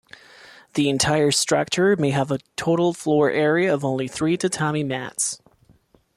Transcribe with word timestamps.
The 0.73 0.89
entire 0.89 1.29
structure 1.29 1.95
may 1.95 2.09
have 2.09 2.31
a 2.31 2.39
total 2.55 2.91
floor 2.91 3.29
area 3.29 3.71
of 3.71 3.85
only 3.85 4.07
three 4.07 4.35
tatami 4.35 4.83
mats. 4.83 5.39